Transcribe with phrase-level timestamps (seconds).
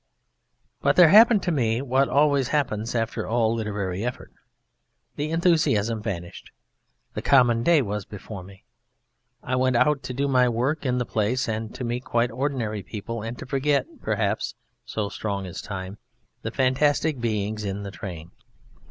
[0.81, 4.31] But there happened to me what always happens after all literary effort;
[5.15, 6.49] the enthusiasm vanished,
[7.13, 8.63] the common day was before me.
[9.43, 12.81] I went out to do my work in the place and to meet quite ordinary
[12.81, 15.99] people and to forget, perhaps, (so strong is Time)
[16.41, 18.31] the fantastic beings in the train.